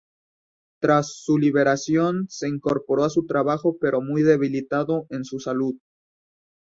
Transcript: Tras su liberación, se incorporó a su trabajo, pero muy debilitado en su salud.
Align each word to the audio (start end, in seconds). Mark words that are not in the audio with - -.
Tras 0.81 1.13
su 1.13 1.37
liberación, 1.37 2.25
se 2.27 2.49
incorporó 2.49 3.03
a 3.03 3.09
su 3.11 3.27
trabajo, 3.27 3.77
pero 3.79 4.01
muy 4.01 4.23
debilitado 4.23 5.05
en 5.11 5.23
su 5.25 5.39
salud. 5.39 5.75